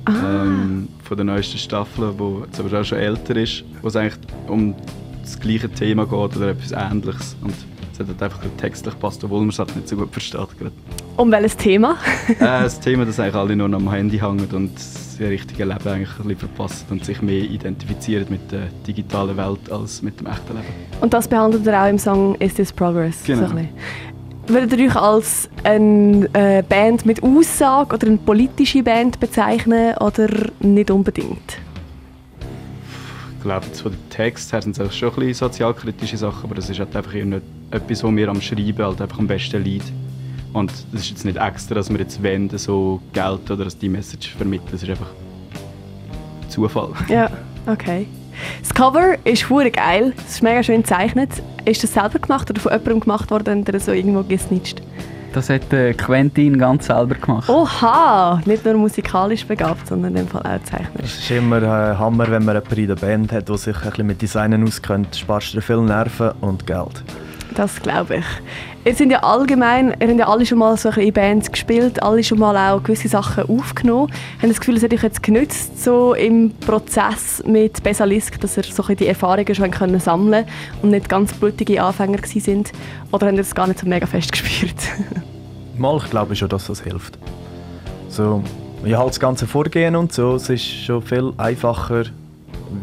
Ah. 0.05 0.43
ähm, 0.43 0.88
von 1.03 1.17
der 1.17 1.25
neuesten 1.25 1.57
Staffel, 1.57 2.13
wo 2.17 2.43
jetzt 2.45 2.59
aber 2.59 2.79
auch 2.79 2.83
schon 2.83 2.98
älter 2.98 3.36
ist, 3.36 3.63
wo 3.81 3.89
es 3.89 3.95
eigentlich 3.95 4.17
um 4.48 4.74
das 5.21 5.39
gleiche 5.39 5.69
Thema 5.69 6.03
geht 6.05 6.13
oder 6.13 6.50
etwas 6.50 6.71
Ähnliches. 6.71 7.36
Und 7.43 7.53
es 7.93 8.00
hat 8.00 8.07
halt 8.07 8.24
einfach 8.24 8.39
textlich 8.57 8.98
passt, 9.00 9.24
obwohl 9.24 9.41
man 9.41 9.50
es 9.50 9.59
halt 9.59 9.75
nicht 9.75 9.88
so 9.88 9.98
gut 9.98 10.12
versteht. 10.12 10.48
gerade. 10.57 10.71
um 11.17 11.31
welches 11.31 11.57
Thema? 11.57 11.98
äh, 12.29 12.36
das 12.39 12.79
Thema, 12.79 13.05
dass 13.05 13.19
eigentlich 13.19 13.36
alle 13.36 13.55
nur 13.55 13.67
noch 13.69 13.77
am 13.79 13.91
Handy 13.91 14.17
hängen 14.17 14.48
und 14.51 14.71
das 15.19 15.29
richtige 15.29 15.65
Leben 15.65 15.88
eigentlich 15.88 16.09
ein 16.09 16.27
bisschen 16.27 16.38
verpassen 16.38 16.85
und 16.89 17.05
sich 17.05 17.21
mehr 17.21 17.43
identifizieren 17.43 18.27
mit 18.29 18.51
der 18.51 18.67
digitalen 18.88 19.35
Welt 19.38 19.71
als 19.71 20.01
mit 20.01 20.19
dem 20.19 20.27
echten 20.27 20.53
Leben. 20.53 20.67
Und 21.01 21.13
das 21.13 21.27
behandelt 21.27 21.65
er 21.67 21.83
auch 21.83 21.89
im 21.89 21.99
Song 21.99 22.35
Is 22.35 22.53
This 22.53 22.71
Progress? 22.71 23.23
Genau. 23.25 23.47
So. 23.47 23.55
Würdet 24.47 24.79
ihr 24.79 24.88
euch 24.88 24.95
als 24.95 25.49
eine 25.63 26.27
äh, 26.33 26.63
Band 26.63 27.05
mit 27.05 27.21
Aussage 27.21 27.95
oder 27.95 28.07
eine 28.07 28.17
politische 28.17 28.81
Band 28.81 29.19
bezeichnen 29.19 29.95
oder 29.97 30.27
nicht 30.59 30.89
unbedingt? 30.89 31.59
Ich 33.38 33.43
glaube, 33.43 33.65
von 33.67 33.91
den 33.91 34.09
Text 34.09 34.51
her 34.51 34.61
sind 34.61 34.77
es 34.77 34.97
schon 34.97 35.09
ein 35.09 35.15
bisschen 35.15 35.33
sozialkritische 35.35 36.17
Sachen, 36.17 36.45
aber 36.45 36.55
das 36.55 36.69
ist 36.69 36.79
halt 36.79 36.95
einfach 36.95 37.13
nicht 37.13 37.43
etwas, 37.71 38.03
was 38.03 38.15
wir 38.15 38.27
am 38.27 38.41
Schreiben 38.41 38.83
halt 38.83 39.01
einfach 39.01 39.19
am 39.19 39.27
besten 39.27 39.63
liegt. 39.63 39.93
Und 40.53 40.71
das 40.91 41.01
ist 41.01 41.09
jetzt 41.11 41.25
nicht 41.25 41.37
extra, 41.37 41.75
dass 41.75 41.89
wir 41.89 41.99
jetzt 41.99 42.21
wenden, 42.23 42.57
so 42.57 43.01
Geld 43.13 43.49
oder 43.51 43.65
dass 43.65 43.77
die 43.77 43.89
Message 43.89 44.35
vermitteln. 44.35 44.69
Es 44.73 44.83
ist 44.83 44.89
einfach 44.89 45.07
Zufall. 46.49 46.89
Ja, 47.09 47.29
okay. 47.67 48.07
Das 48.61 48.73
Cover 48.73 49.15
ist 49.25 49.49
hure 49.49 49.69
geil. 49.69 50.13
Es 50.25 50.35
ist 50.35 50.43
mega 50.43 50.63
schön 50.63 50.81
gezeichnet. 50.81 51.29
Ist 51.65 51.83
das 51.83 51.93
selber 51.93 52.19
gemacht 52.19 52.49
oder 52.49 52.59
von 52.59 52.71
jemandem 52.71 53.01
gemacht 53.01 53.31
worden, 53.31 53.65
der 53.65 53.79
so 53.79 53.91
irgendwo 53.91 54.23
gesnitcht? 54.23 54.81
Das 55.33 55.49
hat 55.49 55.71
äh, 55.73 55.93
Quentin 55.93 56.57
ganz 56.57 56.87
selber 56.87 57.13
gemacht. 57.15 57.49
Oha! 57.49 58.41
Nicht 58.45 58.65
nur 58.65 58.73
musikalisch 58.75 59.45
begabt, 59.45 59.87
sondern 59.87 60.15
in 60.15 60.25
dem 60.25 60.27
Fall 60.27 60.41
auch 60.41 60.59
Es 60.63 60.71
zeichnet. 60.71 61.03
ist 61.03 61.29
immer 61.31 61.61
äh, 61.61 61.95
Hammer, 61.97 62.31
wenn 62.31 62.45
man 62.45 62.55
jemanden 62.55 62.79
in 62.79 62.87
der 62.87 62.95
Band 62.95 63.31
hat, 63.31 63.47
der 63.49 63.57
sich 63.57 63.75
ein 63.75 63.89
bisschen 63.89 64.07
mit 64.07 64.21
Designen 64.21 64.63
auskennt. 64.63 65.15
Sparst 65.15 65.53
du 65.53 65.61
viel 65.61 65.81
Nerven 65.81 66.31
und 66.41 66.65
Geld. 66.65 67.03
Das 67.55 67.81
glaube 67.81 68.17
ich. 68.17 68.25
Ihr 68.85 68.95
sind 68.95 69.11
ja 69.11 69.23
allgemein, 69.23 69.93
ihr 69.99 70.07
habt 70.07 70.19
ja 70.19 70.27
alle 70.27 70.45
schon 70.45 70.59
mal 70.59 70.77
so 70.77 70.89
in 70.89 71.11
Bands 71.11 71.51
gespielt, 71.51 72.01
alle 72.01 72.23
schon 72.23 72.39
mal 72.39 72.55
auch 72.55 72.81
gewisse 72.81 73.09
Sachen 73.09 73.49
aufgenommen. 73.49 74.11
Habt 74.35 74.43
ihr 74.43 74.49
das 74.49 74.59
Gefühl, 74.59 74.77
es 74.77 74.83
hat 74.83 74.93
euch 74.93 75.03
jetzt 75.03 75.21
genützt, 75.21 75.83
so 75.83 76.13
im 76.13 76.51
Prozess 76.51 77.43
mit 77.45 77.83
Besalisk, 77.83 78.39
dass 78.39 78.55
ihr 78.57 78.63
so 78.63 78.83
die 78.83 79.07
Erfahrungen 79.07 79.53
schon 79.53 79.71
können 79.71 79.99
sammeln 79.99 80.45
und 80.81 80.91
nicht 80.91 81.09
ganz 81.09 81.33
blutige 81.33 81.83
Anfänger 81.83 82.17
gewesen 82.17 82.39
sind? 82.39 82.71
Oder 83.11 83.27
habt 83.27 83.35
ihr 83.35 83.43
das 83.43 83.53
gar 83.53 83.67
nicht 83.67 83.79
so 83.79 83.87
mega 83.87 84.05
fest 84.05 84.31
gespürt? 84.31 84.75
Mal, 85.77 85.97
ich 85.97 86.09
glaube 86.09 86.35
schon, 86.35 86.49
dass 86.49 86.67
das 86.67 86.81
hilft. 86.81 87.17
So, 88.07 88.43
ja, 88.85 88.99
halt 88.99 89.09
das 89.09 89.19
ganze 89.19 89.45
Vorgehen 89.45 89.95
und 89.95 90.13
so, 90.13 90.35
es 90.35 90.49
ist 90.49 90.65
schon 90.65 91.01
viel 91.01 91.33
einfacher, 91.37 92.05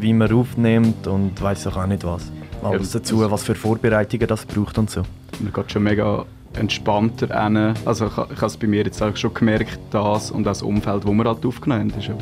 wie 0.01 0.13
man 0.13 0.33
aufnimmt 0.33 1.07
und 1.07 1.41
weiß 1.41 1.69
auch 1.69 1.87
nicht 1.87 2.05
was. 2.05 2.31
Alles 2.71 2.93
Ja, 2.93 3.01
dazu, 3.01 3.31
was 3.31 3.45
für 3.45 3.55
Vorbereitungen 3.55 4.27
das 4.27 4.45
braucht 4.45 4.79
und 4.79 4.91
so. 4.91 5.03
Man 5.41 5.53
geht 5.53 5.73
schon 5.73 5.83
mega 5.83 6.25
entspannter 6.55 7.43
hin. 7.43 7.75
Also 7.85 8.07
ich, 8.07 8.13
ich 8.13 8.37
habe 8.37 8.47
es 8.47 8.57
bei 8.57 8.67
mir 8.67 8.85
jetzt 8.85 9.03
auch 9.03 9.15
schon 9.17 9.35
gemerkt, 9.35 9.79
das 9.91 10.31
und 10.31 10.45
das 10.45 10.63
Umfeld, 10.63 11.07
wo 11.07 11.13
wir 11.13 11.25
halt 11.25 11.45
aufgenommen 11.45 11.93
haben. 11.93 11.93
Das 11.97 12.09
war 12.09 12.17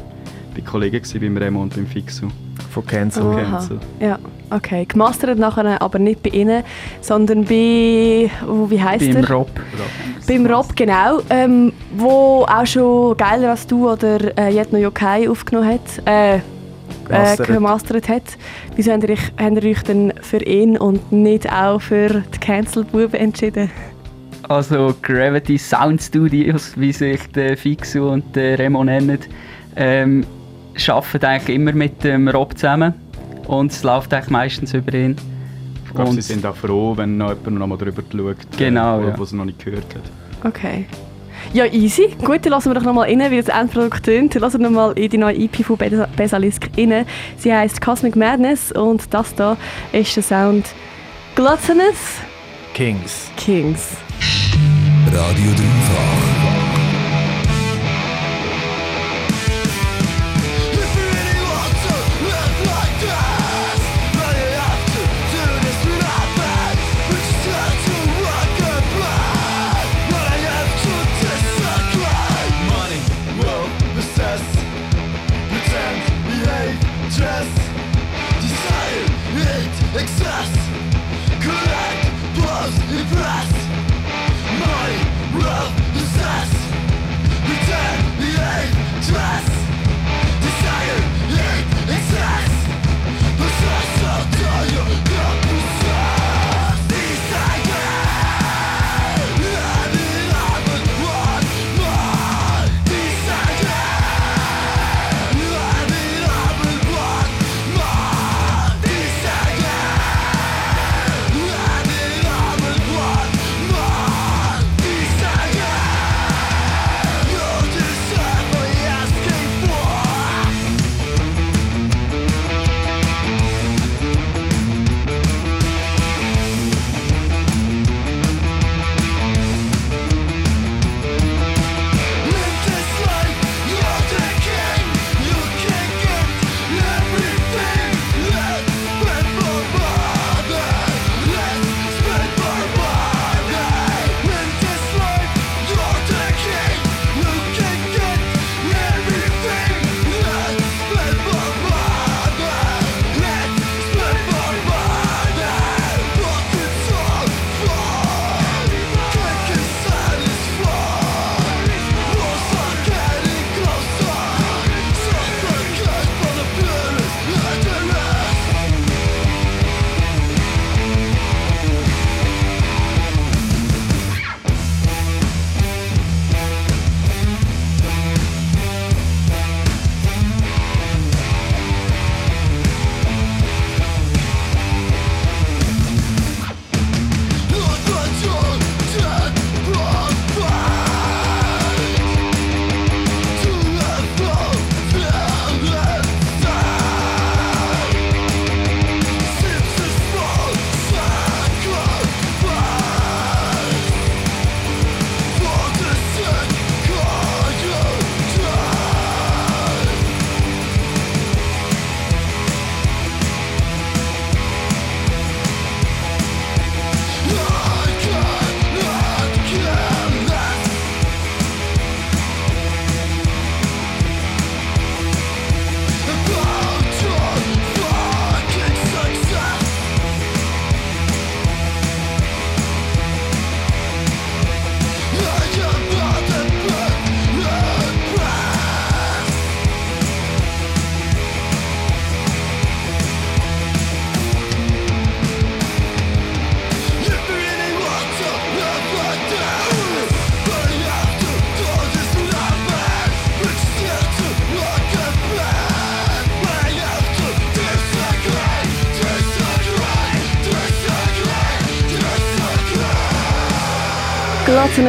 bei 0.54 0.60
Kollegen, 0.60 1.02
gewesen, 1.02 1.20
beim 1.20 1.36
Remo 1.36 1.62
und 1.62 1.74
beim 1.74 1.86
Fixu. 1.86 2.28
Von 2.70 2.86
Cancel. 2.86 3.22
Aha. 3.24 3.40
Cancel. 3.42 3.78
Ja, 4.00 4.18
okay. 4.50 4.84
Gemastert 4.86 5.38
nachher 5.38 5.80
aber 5.80 5.98
nicht 5.98 6.22
bei 6.22 6.30
Ihnen, 6.30 6.64
sondern 7.00 7.44
bei, 7.44 8.30
oh, 8.48 8.68
wie 8.70 8.82
heisst 8.82 9.12
Beim 9.12 9.22
er? 9.22 9.30
Rob. 9.30 9.50
Beim 10.26 10.46
Rob, 10.46 10.74
genau. 10.74 11.20
Ähm, 11.30 11.72
wo 11.96 12.44
auch 12.48 12.66
schon 12.66 13.16
«Geiler 13.16 13.50
als 13.50 13.66
du» 13.66 13.90
oder 13.90 14.36
äh, 14.38 14.50
«Jet 14.52 14.72
no 14.72 14.78
Yokai» 14.78 15.28
aufgenommen 15.28 15.68
hat. 15.68 16.06
Äh, 16.06 16.40
äh, 17.04 17.36
Gemastert. 17.36 17.46
gemastert 17.46 18.08
hat. 18.08 18.22
Wieso 18.76 18.92
habt 18.92 19.04
ihr, 19.04 19.10
euch, 19.10 19.32
habt 19.38 19.62
ihr 19.64 19.70
euch 19.70 19.82
denn 19.82 20.12
für 20.20 20.42
ihn 20.42 20.76
und 20.76 21.12
nicht 21.12 21.50
auch 21.52 21.80
für 21.80 22.22
die 22.34 22.38
Cancel-Buben 22.38 23.14
entschieden? 23.14 23.70
Also 24.48 24.94
Gravity 25.00 25.56
Sound 25.58 26.02
Studios, 26.02 26.72
wie 26.76 26.92
sich 26.92 27.20
der 27.34 27.56
Fixu 27.56 28.08
und 28.10 28.36
der 28.36 28.58
Remo 28.58 28.84
nennen, 28.84 29.18
ähm, 29.76 30.24
arbeiten 30.88 31.24
eigentlich 31.24 31.56
immer 31.56 31.72
mit 31.72 32.04
dem 32.04 32.28
Rob 32.28 32.56
zusammen. 32.56 32.94
Und 33.46 33.72
es 33.72 33.82
läuft 33.82 34.12
eigentlich 34.12 34.30
meistens 34.30 34.74
über 34.74 34.92
ihn. 34.94 35.16
Ich 35.86 35.94
glaube, 35.94 36.12
sie 36.12 36.22
sind 36.22 36.44
auch 36.44 36.56
froh, 36.56 36.96
wenn 36.96 37.16
noch 37.16 37.30
jemand 37.30 37.58
noch 37.58 37.66
mal 37.68 37.78
drüber 37.78 38.02
schaut, 38.10 38.36
Genau, 38.58 38.98
äh, 38.98 39.02
wo, 39.04 39.08
ja. 39.08 39.18
wo 39.18 39.24
sie 39.24 39.36
noch 39.36 39.44
nicht 39.44 39.64
gehört 39.64 39.94
hat. 39.94 40.02
Okay. 40.44 40.86
Ja, 41.52 41.66
easy. 41.66 42.08
Gut, 42.24 42.44
dann 42.44 42.52
lassen 42.52 42.70
wir 42.70 42.74
doch 42.74 42.82
nochmal 42.82 43.08
rein, 43.08 43.30
wie 43.30 43.40
das 43.40 43.48
Endprodukt 43.48 44.04
tönt. 44.04 44.34
Lassen 44.34 44.60
wir 44.60 44.68
nochmal 44.70 44.92
in 44.98 45.08
die 45.10 45.18
neue 45.18 45.36
EP 45.36 45.64
von 45.64 45.76
Bes- 45.76 46.06
Besalisk 46.16 46.68
rein. 46.76 47.06
Sie 47.36 47.52
heisst 47.52 47.80
Cosmic 47.80 48.16
Madness 48.16 48.72
und 48.72 49.12
das 49.12 49.34
da 49.34 49.56
ist 49.92 50.16
der 50.16 50.22
Sound 50.22 50.66
Gluttonous 51.34 52.18
Kings. 52.74 53.30
Kings. 53.36 53.96
Radio 55.12 55.50
Dreifach. 55.52 56.33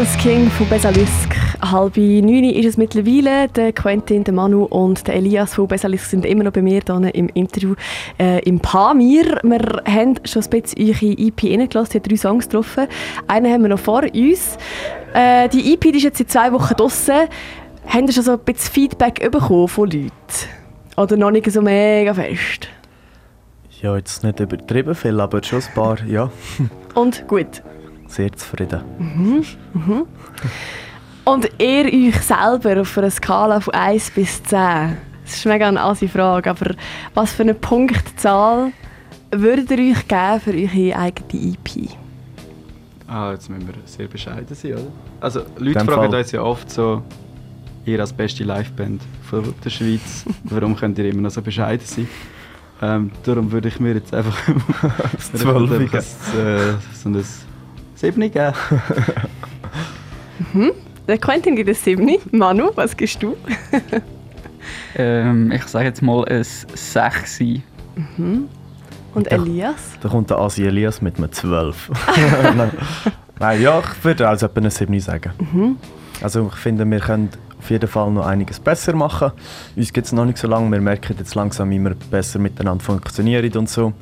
Gluttonous 0.05 0.17
King 0.17 0.49
von 0.51 0.69
Besalisk. 0.69 1.35
Halb 1.61 1.97
neun 1.97 2.43
ist 2.43 2.65
es 2.65 2.77
mittlerweile. 2.77 3.47
Der 3.49 3.73
Quentin, 3.73 4.23
der 4.23 4.35
Manu 4.35 4.65
und 4.65 5.07
der 5.07 5.15
Elias 5.15 5.55
von 5.55 5.67
Besalisk 5.67 6.05
sind 6.05 6.25
immer 6.25 6.43
noch 6.43 6.51
bei 6.51 6.61
mir 6.61 6.81
hier 6.85 7.15
im 7.15 7.27
Interview 7.29 7.73
äh, 8.19 8.39
im 8.43 8.59
Pamir. 8.59 9.39
Wir 9.41 9.81
haben 9.87 10.15
schon 10.23 10.43
ein 10.43 10.49
bisschen 10.49 10.79
eure 10.79 11.17
EP 11.17 11.43
reingelassen. 11.43 11.91
Sie 11.91 11.97
hat 11.97 12.11
drei 12.11 12.17
Songs 12.17 12.47
getroffen. 12.47 12.87
Einen 13.27 13.51
haben 13.51 13.61
wir 13.63 13.69
noch 13.69 13.79
vor 13.79 14.03
uns. 14.03 14.57
Äh, 15.13 15.49
die 15.49 15.73
EP 15.73 15.81
die 15.81 15.97
ist 15.97 16.03
jetzt 16.03 16.19
seit 16.19 16.29
zwei 16.29 16.51
Wochen 16.51 16.75
draussen. 16.75 17.27
Haben 17.87 18.05
ihr 18.05 18.13
schon 18.13 18.23
so 18.23 18.33
ein 18.33 18.39
bisschen 18.39 18.73
Feedback 18.73 19.31
bekommen 19.31 19.67
von 19.67 19.89
Leuten? 19.89 20.11
Oder 20.97 21.17
noch 21.17 21.31
nicht 21.31 21.49
so 21.51 21.61
mega 21.61 22.13
fest? 22.13 22.67
Ja, 23.81 23.95
jetzt 23.95 24.23
nicht 24.23 24.39
übertrieben 24.39 24.93
viel, 24.93 25.19
aber 25.19 25.41
schon 25.43 25.61
ein 25.61 25.73
paar, 25.73 25.97
ja. 26.05 26.29
Und 26.93 27.27
gut. 27.27 27.63
Sehr 28.15 28.31
zufrieden. 28.31 28.79
Und 31.25 31.49
ihr 31.57 31.85
euch 31.85 32.21
selber 32.21 32.79
auf 32.79 32.97
einer 32.97 33.11
Skala 33.11 33.59
von 33.59 33.73
1 33.73 34.11
bis 34.11 34.41
10? 34.43 34.95
Das 35.25 35.35
ist 35.35 35.45
mega 35.45 35.67
eine 35.67 35.81
asse 35.81 36.07
Frage, 36.07 36.49
aber 36.49 36.75
was 37.13 37.33
für 37.33 37.43
eine 37.43 37.53
Punktzahl 37.55 38.71
würdet 39.31 39.69
ihr 39.71 39.91
euch 39.91 40.07
geben 40.07 40.39
für 40.39 40.51
eure 40.51 40.97
eigene 40.97 41.33
E 41.33 41.53
EP? 41.55 41.89
Ah, 43.05 43.31
jetzt 43.33 43.49
müssen 43.49 43.67
wir 43.67 43.73
sehr 43.83 44.07
bescheiden 44.07 44.55
sein, 44.55 44.75
oder? 44.75 44.87
Also, 45.19 45.41
Leute 45.57 45.79
dem 45.79 45.87
fragen 45.87 46.11
Fall. 46.11 46.21
uns 46.21 46.31
ja 46.31 46.41
oft 46.41 46.71
so, 46.71 47.03
ihr 47.83 47.99
als 47.99 48.13
beste 48.13 48.45
Liveband 48.45 49.01
von 49.29 49.53
der 49.61 49.69
Schweiz, 49.69 50.23
warum 50.45 50.77
könnt 50.77 50.97
ihr 50.99 51.09
immer 51.09 51.23
noch 51.23 51.31
so 51.31 51.41
bescheiden 51.41 51.85
sein? 51.85 52.07
Ähm, 52.81 53.11
darum 53.23 53.51
würde 53.51 53.67
ich 53.67 53.79
mir 53.81 53.95
jetzt 53.95 54.13
einfach 54.13 54.37
Das 55.11 55.33
Zwölfige. 55.33 55.97
einfach 55.97 56.33
ein, 56.33 56.39
äh, 56.39 56.73
so 56.93 57.09
ein 57.09 57.25
7 57.95 58.31
geben. 58.31 58.53
Der 61.07 61.17
Quentin 61.17 61.55
gibt 61.55 61.69
es 61.69 61.83
7. 61.83 62.17
Manu, 62.31 62.71
was 62.75 62.95
gibst 62.95 63.21
du? 63.21 63.35
Ähm, 64.97 65.51
ich 65.51 65.63
sage 65.63 65.85
jetzt 65.85 66.01
mal 66.01 66.25
ein 66.25 66.43
6. 66.43 67.41
Und 69.13 69.31
Elias? 69.31 69.75
Da 70.01 70.09
kommt 70.09 70.29
der 70.29 70.39
Asi 70.39 70.65
Elias 70.65 71.01
mit 71.01 71.17
einem 71.17 71.31
12. 71.31 71.91
Nein. 72.55 72.71
Nein, 73.39 73.61
ja, 73.61 73.79
ich 73.79 74.03
würde 74.03 74.27
also 74.27 74.45
etwa 74.45 74.59
eine 74.59 74.71
7 74.71 74.99
sagen. 74.99 75.31
Also 76.21 76.49
ich 76.51 76.59
finde, 76.59 76.89
wir 76.89 76.99
können 76.99 77.29
auf 77.59 77.69
jeden 77.69 77.87
Fall 77.87 78.11
noch 78.11 78.25
einiges 78.25 78.59
besser 78.59 78.95
machen. 78.95 79.31
Uns 79.75 79.91
gibt 79.91 80.07
es 80.07 80.13
noch 80.13 80.25
nicht 80.25 80.37
so 80.37 80.47
lange, 80.47 80.71
wir 80.71 80.81
merken 80.81 81.15
jetzt 81.17 81.35
langsam, 81.35 81.69
wie 81.71 81.79
wir 81.79 81.95
besser 82.11 82.39
miteinander 82.39 82.83
funktionieren 82.83 83.51
und 83.53 83.69
so. 83.69 83.93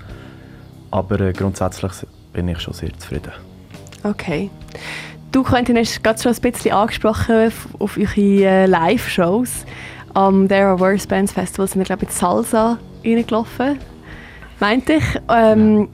Aber 0.92 1.20
äh, 1.20 1.34
grundsätzlich 1.34 1.92
bin 2.32 2.48
ich 2.48 2.60
schon 2.60 2.74
sehr 2.74 2.94
zufrieden. 2.98 3.32
Okay. 4.04 4.50
Du, 5.32 5.44
Quentin, 5.44 5.78
hast 5.78 6.04
gerade 6.04 6.22
schon 6.22 6.34
ein 6.34 6.42
bisschen 6.42 6.74
angesprochen 6.74 7.52
auf, 7.80 7.98
eure 7.98 8.22
äh, 8.22 8.66
Live-Shows. 8.66 9.66
Am 10.14 10.48
There 10.48 10.68
Are 10.68 10.80
Worse 10.80 11.08
Bands 11.08 11.32
Festival 11.32 11.68
sind 11.68 11.80
wir, 11.80 11.86
glaube 11.86 12.04
ich, 12.04 12.10
in 12.10 12.16
Salsa 12.16 12.78
reingelaufen. 13.04 13.80
Meint 14.60 14.90
ich? 14.90 15.04
Ähm, 15.30 15.90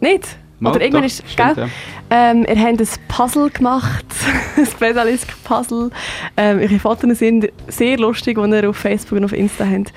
Nicht? 0.00 0.36
Mal, 0.60 0.70
Oder 0.70 0.82
irgendwann 0.82 1.02
doch, 1.02 1.08
ist, 1.08 1.24
stimmt, 1.28 1.54
gell? 1.56 1.68
Ähm, 2.10 2.46
ihr 2.48 2.58
habt 2.62 2.80
ein 2.80 2.88
Puzzle 3.08 3.50
gemacht, 3.50 4.04
ein 4.56 4.66
Pedalisk-Puzzle. 4.66 5.90
Ähm, 6.36 6.58
eure 6.58 6.78
Fotos 6.78 7.18
sind 7.18 7.48
sehr 7.68 7.98
lustig, 7.98 8.38
die 8.38 8.50
ihr 8.50 8.70
auf 8.70 8.76
Facebook 8.76 9.18
und 9.18 9.24
auf 9.24 9.32
Insta 9.32 9.66
habt. 9.66 9.92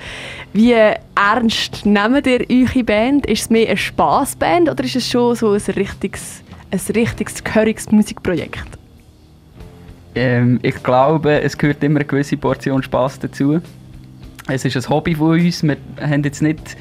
Wie 0.52 0.72
ernst 0.72 1.86
nehmt 1.86 2.26
ihr 2.26 2.40
eure 2.50 2.84
Band? 2.84 3.26
Ist 3.26 3.42
es 3.42 3.50
mehr 3.50 3.68
eine 3.68 3.76
Spaßband 3.76 4.68
oder 4.68 4.82
ist 4.82 4.96
es 4.96 5.08
schon 5.08 5.36
so 5.36 5.52
ein 5.52 5.60
richtiges, 5.60 6.42
ein 6.70 6.80
richtiges, 6.94 7.42
gehöriges 7.42 7.90
Musikprojekt? 7.90 8.78
Ähm, 10.14 10.58
ich 10.62 10.82
glaube, 10.82 11.40
es 11.40 11.56
gehört 11.56 11.82
immer 11.82 12.00
eine 12.00 12.04
gewisse 12.04 12.36
Portion 12.36 12.82
Spaß 12.82 13.20
dazu. 13.20 13.60
Es 14.48 14.64
ist 14.64 14.76
ein 14.76 14.88
Hobby 14.88 15.14
von 15.14 15.38
uns. 15.38 15.62
Wir 15.62 15.76
haben 16.00 16.24
jetzt 16.24 16.42
nicht 16.42 16.76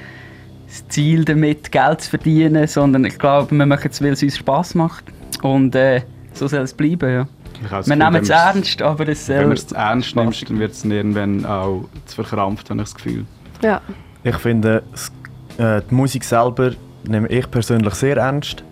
das 0.67 0.87
Ziel 0.87 1.25
damit, 1.25 1.71
Geld 1.71 2.01
zu 2.01 2.09
verdienen, 2.11 2.67
sondern 2.67 3.05
ich 3.05 3.17
glaube, 3.17 3.55
wir 3.55 3.65
machen 3.65 3.89
es, 3.91 4.01
weil 4.01 4.13
es 4.13 4.23
uns 4.23 4.37
Spaß 4.37 4.75
macht. 4.75 5.05
Und 5.41 5.75
äh, 5.75 6.01
so 6.33 6.47
soll 6.47 6.61
es 6.61 6.73
bleiben. 6.73 7.09
Ja. 7.09 7.27
Wir 7.61 7.71
Gefühl, 7.71 7.89
nehmen 7.89 8.21
es 8.21 8.29
ernst, 8.29 8.81
aber 8.81 9.07
es 9.07 9.25
soll... 9.25 9.37
Wenn 9.37 9.47
man 9.47 9.57
es 9.57 9.71
ernst 9.71 10.15
nimmt, 10.15 10.27
spaßig 10.27 10.49
dann 10.49 10.59
wird 10.59 10.71
es 10.71 10.85
irgendwann 10.85 11.45
auch 11.45 11.85
zu 12.05 12.15
verkrampft, 12.15 12.69
habe 12.69 12.81
ich 12.81 12.85
das 12.85 12.95
Gefühl. 12.95 13.25
Ja. 13.61 13.81
Ich 14.23 14.35
finde, 14.35 14.83
äh, 15.57 15.81
die 15.89 15.95
Musik 15.95 16.23
selber 16.23 16.71
nehme 17.07 17.27
ich 17.29 17.49
persönlich 17.49 17.93
sehr 17.95 18.17
ernst, 18.17 18.63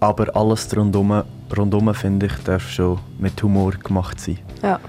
aber 0.00 0.34
alles 0.36 0.74
rundum, 0.76 1.22
rundum 1.56 1.94
finde 1.94 2.26
ich, 2.26 2.32
darf 2.44 2.68
schon 2.68 2.98
mit 3.18 3.42
Humor 3.42 3.72
gemacht 3.72 4.20
sein. 4.20 4.38
Ja. 4.62 4.80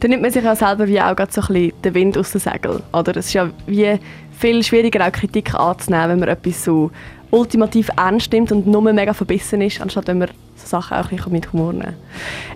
Dann 0.00 0.10
nimmt 0.10 0.22
man 0.22 0.30
sich 0.30 0.46
auch 0.46 0.56
selber 0.56 0.86
wie 0.86 1.00
auch 1.00 1.14
so 1.30 1.40
ein 1.40 1.46
bisschen 1.46 1.72
den 1.82 1.94
Wind 1.94 2.18
aus 2.18 2.32
den 2.32 2.40
Segeln. 2.40 2.82
Es 2.92 3.16
ist 3.16 3.32
ja 3.32 3.50
wie 3.66 3.98
viel 4.38 4.62
schwieriger, 4.62 5.06
auch 5.06 5.12
Kritik 5.12 5.54
anzunehmen, 5.54 6.10
wenn 6.10 6.20
man 6.20 6.28
etwas 6.28 6.64
so 6.64 6.90
ultimativ 7.30 7.90
ernst 7.96 8.32
nimmt 8.32 8.52
und 8.52 8.66
nur 8.66 8.80
mega 8.80 9.12
verbissen 9.12 9.60
ist, 9.60 9.80
anstatt 9.80 10.06
wenn 10.06 10.18
man 10.18 10.28
so 10.54 10.66
Sachen 10.66 10.96
auch 10.96 11.10
ein 11.10 11.32
mit 11.32 11.52
Humor 11.52 11.72
nehmen 11.72 11.94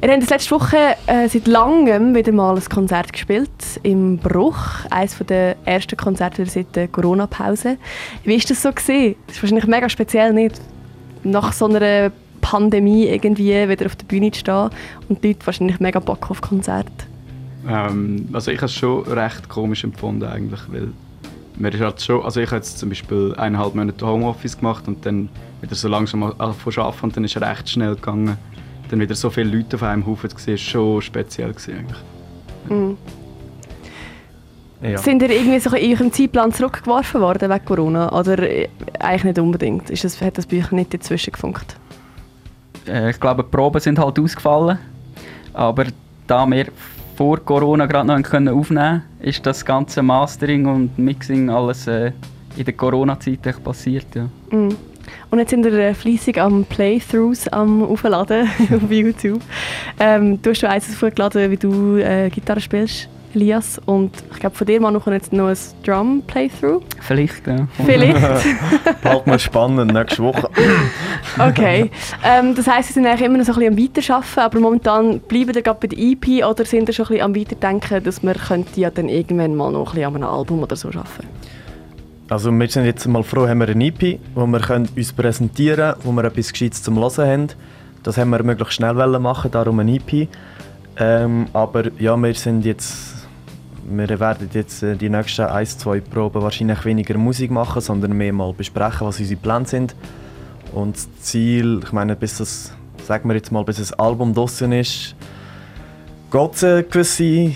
Ihr 0.02 0.10
habt 0.10 0.30
letzte 0.30 0.50
Woche 0.52 0.96
äh, 1.06 1.28
seit 1.28 1.46
langem 1.46 2.14
wieder 2.14 2.32
mal 2.32 2.56
ein 2.56 2.64
Konzert 2.64 3.12
gespielt 3.12 3.50
im 3.82 4.18
Bruch. 4.18 4.84
Eines 4.90 5.18
der 5.28 5.56
ersten 5.64 5.96
Konzerte 5.96 6.46
seit 6.46 6.74
der 6.76 6.88
Corona-Pause. 6.88 7.76
Wie 8.24 8.38
war 8.38 8.48
das 8.48 8.62
so? 8.62 8.70
Gewesen? 8.70 9.16
Das 9.26 9.36
ist 9.36 9.42
wahrscheinlich 9.42 9.66
mega 9.66 9.88
speziell, 9.88 10.32
nicht? 10.32 10.60
Nach 11.22 11.52
so 11.52 11.66
einer 11.66 12.12
Pandemie 12.40 13.06
irgendwie 13.06 13.68
wieder 13.68 13.87
auf 13.87 13.96
der 13.96 14.06
Bühne 14.06 14.30
zu 14.30 14.40
stehen 14.40 14.70
und 15.09 15.22
die 15.22 15.28
Leute 15.28 15.46
wahrscheinlich 15.46 15.80
mega 15.80 16.00
Bock 16.00 16.30
auf 16.30 16.40
Konzerte. 16.40 16.90
Ähm, 17.68 18.28
also 18.33 18.50
ich 18.50 18.59
habe 18.59 18.66
es 18.66 18.74
schon 18.74 19.02
recht 19.04 19.48
komisch 19.48 19.85
empfunden 19.85 20.24
eigentlich, 20.24 20.61
weil 20.68 20.88
mir 21.59 21.72
ist 21.74 21.80
halt 21.80 22.02
schon, 22.02 22.22
also 22.22 22.40
ich 22.40 22.46
habe 22.46 22.56
jetzt 22.56 22.78
zum 22.78 22.88
Beispiel 22.88 23.35
eineinhalb 23.37 23.74
Monate 23.74 24.06
Homeoffice 24.06 24.56
gemacht 24.56 24.88
und 24.88 25.04
dann 25.04 25.28
wieder 25.61 25.74
so 25.74 25.88
langsam 25.88 26.22
angefangen 26.22 26.72
zu 26.72 26.80
arbeiten 26.80 27.04
und 27.04 27.16
dann 27.16 27.24
ist 27.24 27.37
es 27.37 27.42
recht 27.42 27.68
schnell 27.68 27.94
gegangen. 27.94 28.38
Dann 28.88 28.98
wieder 28.98 29.14
so 29.14 29.30
viele 29.30 29.56
Leute 29.56 29.76
auf 29.76 29.83
einem 29.83 30.06
Haufen 30.06 30.30
sehen, 30.37 30.54
ist 30.54 30.62
schon 30.62 31.00
speziell 31.02 31.52
gewesen 31.52 31.74
eigentlich. 31.78 31.98
Mhm. 32.68 32.96
Ja. 34.82 34.98
Sind 34.98 35.22
ihr 35.22 35.30
irgendwie 35.30 35.58
so 35.60 35.74
in 35.76 35.92
eurem 35.92 36.12
Zeitplan 36.12 36.52
zurückgeworfen 36.52 37.20
worden 37.20 37.50
wegen 37.50 37.64
Corona? 37.64 38.12
Oder 38.18 38.38
äh, 38.38 38.68
eigentlich 38.98 39.24
nicht 39.24 39.38
unbedingt? 39.38 39.90
Ist 39.90 40.04
das, 40.04 40.20
hat 40.22 40.38
das 40.38 40.46
bei 40.46 40.58
euch 40.58 40.70
nicht 40.72 40.94
dazwischen 40.94 41.32
gefunkt? 41.32 41.76
Äh, 42.86 43.10
ich 43.10 43.20
glaube, 43.20 43.42
die 43.42 43.50
Proben 43.50 43.80
sind 43.80 43.98
halt 43.98 44.18
ausgefallen. 44.18 44.78
Aber 45.52 45.84
da 46.26 46.46
wir 46.46 46.66
vor 47.16 47.38
Corona 47.44 47.84
gerade 47.86 48.06
noch 48.06 48.22
können 48.22 48.48
aufnehmen 48.48 49.02
konnten, 49.02 49.28
ist 49.28 49.44
das 49.44 49.64
ganze 49.64 50.02
Mastering 50.02 50.66
und 50.66 50.98
Mixing 50.98 51.50
alles 51.50 51.86
äh, 51.86 52.12
in 52.56 52.64
der 52.64 52.74
Corona-Zeit 52.74 53.62
passiert. 53.62 54.06
Ja. 54.14 54.28
Mhm. 54.50 54.74
Und 55.30 55.38
jetzt 55.38 55.50
sind 55.50 55.64
wir 55.64 55.72
äh, 55.72 55.94
fleissig 55.94 56.40
am 56.40 56.64
Playthroughs 56.64 57.48
am 57.48 57.82
Aufladen 57.82 58.48
auf 58.74 58.90
YouTube. 58.90 59.42
Ähm, 59.98 60.40
du 60.40 60.50
hast 60.50 60.60
schon 60.60 60.70
eins 60.70 60.90
aufgeladen, 60.90 61.50
wie 61.50 61.56
du 61.56 61.96
äh, 61.96 62.30
Gitarre 62.30 62.60
spielst, 62.60 63.08
Elias. 63.34 63.80
Und 63.86 64.12
ich 64.32 64.40
glaube, 64.40 64.56
von 64.56 64.66
dir 64.66 64.80
mal 64.80 64.90
noch 64.90 65.06
jetzt 65.06 65.32
noch 65.32 65.48
ein 65.48 65.56
Drum-Playthrough. 65.84 66.82
Vielleicht, 67.00 67.46
ja. 67.46 67.66
Vielleicht. 67.84 68.20
Bald 69.02 69.26
mal 69.26 69.38
spannend, 69.38 69.92
nächste 69.92 70.22
Woche. 70.22 70.48
Okay. 71.38 71.90
Ähm, 72.24 72.54
das 72.54 72.66
heisst, 72.66 72.88
Sie 72.88 72.94
sind 72.94 73.06
eigentlich 73.06 73.22
immer 73.22 73.38
noch 73.38 73.44
so 73.44 73.52
ein 73.52 73.74
bisschen 73.74 73.78
am 73.78 74.18
Weiterarbeiten, 74.18 74.40
aber 74.40 74.60
momentan 74.60 75.20
bleiben 75.20 75.54
Sie 75.54 75.62
gerade 75.62 75.78
bei 75.80 75.86
der 75.86 75.98
EP 75.98 76.44
oder 76.44 76.64
sind 76.64 76.86
Sie 76.86 76.92
schon 76.92 77.06
ein 77.06 77.08
bisschen 77.08 77.24
am 77.24 77.36
Weiterdenken, 77.36 78.02
dass 78.02 78.22
wir 78.22 78.34
könnte 78.34 78.80
ja 78.80 78.90
dann 78.90 79.08
irgendwann 79.08 79.54
mal 79.54 79.70
noch 79.70 79.90
ein 79.90 79.94
bisschen 79.94 80.06
an 80.06 80.16
einem 80.16 80.24
Album 80.24 80.62
oder 80.62 80.74
so 80.76 80.88
arbeiten? 80.88 81.28
Also 82.28 82.52
wir 82.52 82.68
sind 82.68 82.84
jetzt 82.84 83.06
mal 83.06 83.22
froh, 83.22 83.48
haben 83.48 83.58
wir 83.58 83.68
eine 83.68 83.86
EP, 83.86 84.20
wo 84.34 84.46
wir 84.46 84.60
können 84.60 84.88
uns 84.96 85.12
präsentieren 85.12 85.94
können, 85.94 86.04
wo 86.04 86.12
wir 86.12 86.24
etwas 86.24 86.52
Gescheites 86.52 86.82
zum 86.82 86.98
Hören 86.98 87.28
haben. 87.28 87.48
Das 88.02 88.16
haben 88.18 88.30
wir 88.30 88.42
möglichst 88.42 88.74
schnell 88.74 88.96
wollen 88.96 89.20
machen, 89.20 89.50
darum 89.50 89.80
eine 89.80 89.96
EP. 89.96 90.28
Ähm, 90.96 91.46
aber 91.52 91.90
ja, 91.98 92.16
wir 92.16 92.34
sind 92.34 92.64
jetzt... 92.64 93.19
Wir 93.92 94.20
werden 94.20 94.48
jetzt 94.53 94.85
äh, 94.85 94.94
die 94.94 95.09
nächsten 95.09 95.46
ein, 95.46 95.66
zwei 95.66 96.00
Proben 96.00 96.42
wahrscheinlich 96.42 96.85
weniger 96.85 97.18
Musik 97.18 97.50
machen, 97.50 97.81
sondern 97.81 98.12
mehr 98.12 98.33
mal 98.33 98.53
besprechen, 98.53 99.05
was 99.05 99.18
unsere 99.18 99.40
Pläne 99.40 99.66
sind. 99.66 99.96
Und 100.72 100.94
das 100.94 101.09
Ziel, 101.20 101.81
ich 101.83 101.90
meine, 101.90 102.14
bis 102.14 102.38
das, 102.38 102.72
sagen 103.05 103.29
wir 103.29 103.35
jetzt 103.35 103.50
mal, 103.50 103.64
bis 103.64 103.79
das 103.79 103.92
Album 103.92 104.33
draussen 104.33 104.70
ist, 104.70 105.16
geht 106.31 106.55
es 106.55 106.62
eine 106.62 106.85
gewisse, 106.85 107.53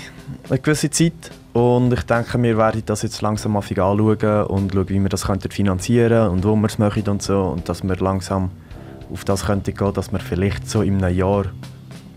eine 0.49 0.59
gewisse 0.59 0.90
Zeit. 0.90 1.31
Und 1.53 1.92
ich 1.92 2.03
denke, 2.03 2.42
wir 2.42 2.59
werden 2.59 2.83
das 2.85 3.03
jetzt 3.03 3.23
langsam 3.23 3.57
anfangen 3.57 3.81
anschauen 4.01 4.47
und 4.47 4.73
schauen, 4.75 4.88
wie 4.88 4.99
wir 4.99 5.09
das 5.09 5.25
finanzieren 5.51 6.31
und 6.31 6.44
wo 6.44 6.57
wir 6.57 6.66
es 6.66 6.79
machen 6.79 7.09
und 7.09 7.23
so. 7.23 7.42
Und 7.42 7.68
dass 7.68 7.85
wir 7.85 7.94
langsam 7.94 8.51
auf 9.12 9.25
das 9.25 9.47
könnten 9.47 9.73
gehen, 9.73 9.94
dass 9.94 10.11
wir 10.11 10.18
vielleicht 10.18 10.68
so 10.68 10.83
in 10.83 11.05
einem 11.05 11.16
Jahr 11.16 11.44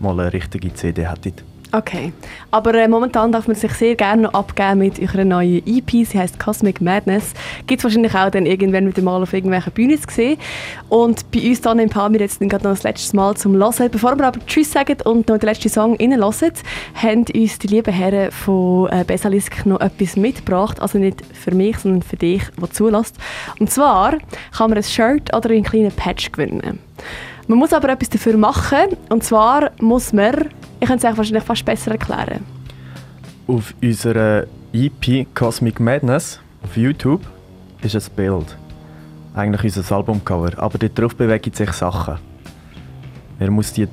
mal 0.00 0.18
eine 0.18 0.32
richtige 0.32 0.74
CD 0.74 1.08
hätten. 1.08 1.47
Okay. 1.70 2.12
Aber 2.50 2.74
äh, 2.74 2.88
momentan 2.88 3.30
darf 3.30 3.46
man 3.46 3.54
sich 3.54 3.72
sehr 3.72 3.94
gerne 3.94 4.22
noch 4.22 4.34
abgeben 4.34 4.78
mit 4.78 4.98
eurer 5.00 5.24
neuen 5.24 5.62
EP. 5.66 5.90
Sie 6.06 6.18
heißt 6.18 6.38
Cosmic 6.38 6.80
Madness. 6.80 7.34
Gibt 7.66 7.80
es 7.80 7.84
wahrscheinlich 7.84 8.14
auch 8.14 8.30
dann 8.30 8.46
irgendwann 8.46 8.86
wieder 8.86 9.02
mal 9.02 9.22
auf 9.22 9.34
irgendwelchen 9.34 9.72
Bühnen 9.74 10.00
zu 10.00 10.08
sehen. 10.10 10.38
Und 10.88 11.30
bei 11.30 11.46
uns 11.46 11.60
dann 11.60 11.86
Paar 11.90 12.10
wir 12.10 12.20
jetzt 12.20 12.40
gerade 12.40 12.64
noch 12.64 12.72
das 12.72 12.84
letzte 12.84 13.14
Mal 13.16 13.36
zum 13.36 13.54
Hören. 13.54 13.90
Bevor 13.90 14.16
wir 14.16 14.26
aber 14.26 14.40
Tschüss 14.46 14.72
sagen 14.72 14.96
und 15.04 15.28
noch 15.28 15.36
den 15.36 15.46
letzten 15.46 15.68
Song 15.68 15.96
reinhören, 15.96 16.52
haben 16.94 17.24
uns 17.34 17.58
die 17.58 17.66
lieben 17.66 17.92
Herren 17.92 18.30
von 18.30 18.88
äh, 18.88 19.04
Besalisk 19.06 19.66
noch 19.66 19.80
etwas 19.80 20.16
mitgebracht. 20.16 20.80
Also 20.80 20.96
nicht 20.96 21.22
für 21.34 21.54
mich, 21.54 21.76
sondern 21.78 22.02
für 22.02 22.16
dich, 22.16 22.44
der 22.58 22.70
zulässt. 22.70 23.16
Und 23.58 23.70
zwar 23.70 24.12
kann 24.56 24.70
man 24.70 24.78
ein 24.78 24.84
Shirt 24.84 25.36
oder 25.36 25.50
einen 25.50 25.64
kleinen 25.64 25.92
Patch 25.92 26.32
gewinnen. 26.32 26.78
Man 27.48 27.58
muss 27.58 27.72
aber 27.72 27.88
etwas 27.88 28.10
dafür 28.10 28.36
machen. 28.36 28.96
Und 29.08 29.24
zwar 29.24 29.70
muss 29.80 30.12
man, 30.12 30.50
ich 30.80 30.86
könnte 30.88 31.06
es 31.06 31.12
euch 31.12 31.18
wahrscheinlich 31.18 31.44
fast 31.44 31.64
besser 31.64 31.92
erklären. 31.92 32.44
Auf 33.46 33.74
unserer 33.82 34.44
EP 34.72 35.26
Cosmic 35.34 35.80
Madness 35.80 36.40
auf 36.62 36.76
YouTube 36.76 37.22
ist 37.82 37.94
ein 37.94 38.14
Bild. 38.14 38.56
Eigentlich 39.34 39.76
unser 39.76 39.96
Albumcover. 39.96 40.58
Aber 40.58 40.78
dort 40.78 40.98
drauf 40.98 41.14
bewegen 41.16 41.52
sich 41.52 41.72
Sachen. 41.72 42.18
Er 43.38 43.50
muss 43.50 43.72
die 43.72 43.88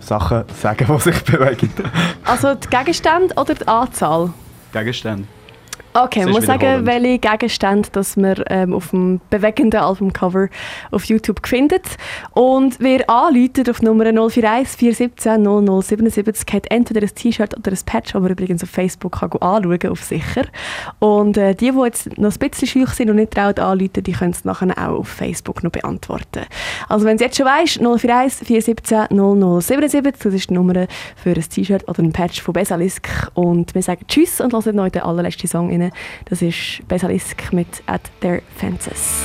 Sachen 0.00 0.44
sagen, 0.60 0.86
die 0.88 1.00
sich 1.00 1.22
bewegen. 1.24 1.70
Also 2.24 2.54
die 2.54 2.68
Gegenstände 2.68 3.34
oder 3.34 3.54
die 3.54 3.66
Anzahl? 3.66 4.32
Gegenstände. 4.72 5.24
Okay, 5.92 6.20
ist 6.20 6.28
muss 6.28 6.46
sagen, 6.46 6.86
welche 6.86 7.18
Gegenstände 7.18 7.88
dass 7.90 8.16
man 8.16 8.36
ähm, 8.48 8.72
auf 8.72 8.90
dem 8.90 9.20
bewegenden 9.28 9.80
Albumcover 9.80 10.48
auf 10.92 11.04
YouTube 11.04 11.44
findet. 11.44 11.82
Und 12.32 12.78
wer 12.78 13.10
anläutet 13.10 13.68
auf 13.68 13.82
Nummer 13.82 14.04
041 14.04 14.76
417 14.76 15.42
0077 15.42 16.54
hat 16.54 16.70
entweder 16.70 17.00
ein 17.02 17.12
T-Shirt 17.12 17.56
oder 17.58 17.72
ein 17.72 17.78
Patch, 17.84 18.12
das 18.12 18.22
man 18.22 18.30
übrigens 18.30 18.62
auf 18.62 18.70
Facebook 18.70 19.18
kann 19.18 19.32
anschauen 19.32 19.90
auf 19.90 20.04
sicher. 20.04 20.44
Und 21.00 21.36
äh, 21.36 21.56
die, 21.56 21.72
die 21.72 21.78
jetzt 21.80 22.18
noch 22.18 22.32
ein 22.32 22.38
bisschen 22.38 22.68
schüch 22.68 22.90
sind 22.90 23.10
und 23.10 23.16
nicht 23.16 23.32
traut 23.32 23.58
anläuten, 23.58 24.04
die 24.04 24.12
können 24.12 24.30
es 24.30 24.44
nachher 24.44 24.70
auch 24.78 25.00
auf 25.00 25.08
Facebook 25.08 25.64
noch 25.64 25.72
beantworten. 25.72 26.44
Also 26.88 27.04
wenn 27.04 27.16
du 27.16 27.24
jetzt 27.24 27.36
schon 27.36 27.46
weißt, 27.46 27.80
041 27.80 28.46
417 28.46 29.08
0077, 29.16 30.22
das 30.22 30.34
ist 30.34 30.50
die 30.50 30.54
Nummer 30.54 30.86
für 31.16 31.30
ein 31.30 31.42
T-Shirt 31.42 31.88
oder 31.88 32.00
ein 32.00 32.12
Patch 32.12 32.40
von 32.42 32.52
Besalisk. 32.52 33.08
Und 33.34 33.74
wir 33.74 33.82
sagen 33.82 34.04
Tschüss 34.06 34.40
und 34.40 34.52
hören 34.52 34.76
noch 34.76 34.88
den 34.88 35.02
allerletzten 35.02 35.48
Song 35.48 35.79
Das 36.26 36.42
ist 36.42 36.86
Besalisk 36.88 37.52
mit 37.52 37.82
At 37.86 38.02
Their 38.20 38.42
Fences. 38.56 39.24